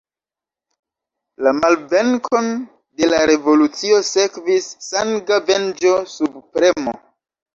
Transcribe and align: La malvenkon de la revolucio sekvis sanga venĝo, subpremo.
La 1.47 1.51
malvenkon 1.57 2.47
de 3.01 3.09
la 3.11 3.19
revolucio 3.31 3.99
sekvis 4.11 4.69
sanga 4.87 5.37
venĝo, 5.51 5.93
subpremo. 6.17 6.97